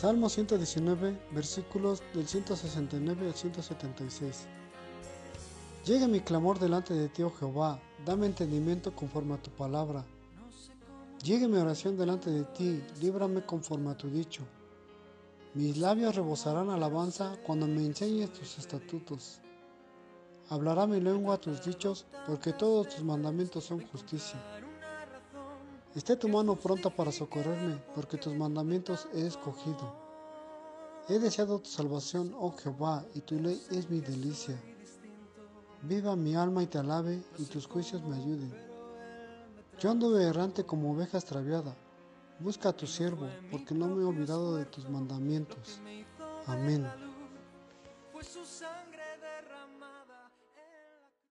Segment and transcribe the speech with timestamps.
[0.00, 4.46] Salmo 119, versículos del 169 al 176.
[5.84, 10.06] Llegue mi clamor delante de ti, oh Jehová, dame entendimiento conforme a tu palabra.
[11.22, 14.42] Llegue mi oración delante de ti, líbrame conforme a tu dicho.
[15.52, 19.42] Mis labios rebosarán alabanza cuando me enseñes tus estatutos.
[20.48, 24.40] Hablará mi lengua tus dichos, porque todos tus mandamientos son justicia.
[25.94, 29.92] Esté tu mano pronta para socorrerme, porque tus mandamientos he escogido.
[31.08, 34.56] He deseado tu salvación, oh Jehová, y tu ley es mi delicia.
[35.82, 38.54] Viva mi alma y te alabe, y tus juicios me ayuden.
[39.80, 41.74] Yo anduve errante como oveja extraviada.
[42.38, 45.80] Busca a tu siervo, porque no me he olvidado de tus mandamientos.
[46.46, 46.86] Amén.